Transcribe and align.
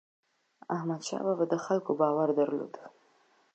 احمدشاه 0.75 1.23
بابا 1.25 1.45
د 1.51 1.55
خلکو 1.65 1.91
باور 2.01 2.29
درلود. 2.39 2.73